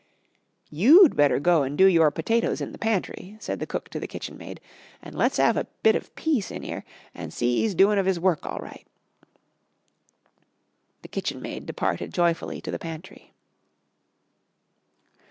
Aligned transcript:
"You'd 0.71 1.15
better 1.15 1.39
go 1.39 1.61
an' 1.63 1.75
do 1.75 1.85
your 1.85 2.09
potatoes 2.09 2.59
in 2.59 2.71
the 2.71 2.79
pantry," 2.79 3.37
said 3.39 3.59
the 3.59 3.67
cook 3.67 3.87
to 3.89 3.99
the 3.99 4.07
kitchenmaid, 4.07 4.59
"and 4.99 5.13
let's 5.13 5.37
'ave 5.37 5.59
a 5.61 5.65
bit 5.83 5.95
of 5.95 6.15
peace 6.15 6.49
in 6.49 6.63
'ere 6.63 6.83
and 7.13 7.31
see 7.31 7.59
'e's 7.63 7.75
doin' 7.75 7.99
of 7.99 8.07
'is 8.07 8.19
work 8.19 8.43
all 8.43 8.57
right." 8.57 8.87
The 11.03 11.07
kitchenmaid 11.07 11.67
departed 11.67 12.15
joyfully 12.15 12.61
to 12.61 12.71
the 12.71 12.79
pantry. 12.79 13.35